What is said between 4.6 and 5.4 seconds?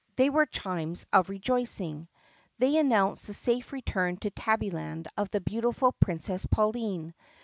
land of